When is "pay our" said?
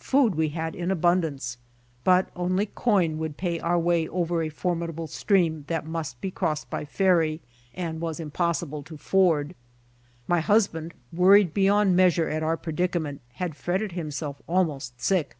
3.36-3.78